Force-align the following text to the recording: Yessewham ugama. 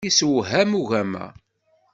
Yessewham 0.05 0.71
ugama. 0.81 1.23